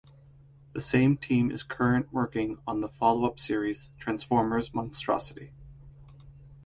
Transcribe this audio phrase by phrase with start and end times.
[0.73, 5.51] The same team is current working on the follow-up series, "Transformers: Monstrosity".